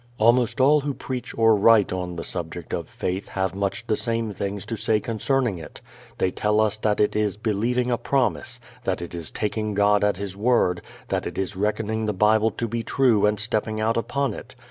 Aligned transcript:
Almost 0.17 0.59
all 0.59 0.79
who 0.81 0.95
preach 0.95 1.37
or 1.37 1.55
write 1.55 1.93
on 1.93 2.15
the 2.15 2.23
subject 2.23 2.73
of 2.73 2.89
faith 2.89 3.27
have 3.27 3.53
much 3.53 3.85
the 3.85 3.95
same 3.95 4.33
things 4.33 4.65
to 4.65 4.75
say 4.75 4.99
concerning 4.99 5.59
it. 5.59 5.79
They 6.17 6.31
tell 6.31 6.59
us 6.59 6.75
that 6.77 6.99
it 6.99 7.15
is 7.15 7.37
believing 7.37 7.91
a 7.91 7.99
promise, 7.99 8.59
that 8.83 9.03
it 9.03 9.13
is 9.13 9.29
taking 9.29 9.75
God 9.75 10.03
at 10.03 10.17
His 10.17 10.35
word, 10.35 10.81
that 11.09 11.27
it 11.27 11.37
is 11.37 11.55
reckoning 11.55 12.07
the 12.07 12.13
Bible 12.13 12.49
to 12.49 12.67
be 12.67 12.81
true 12.81 13.27
and 13.27 13.39
stepping 13.39 13.79
out 13.79 13.95
upon 13.95 14.33
it. 14.33 14.55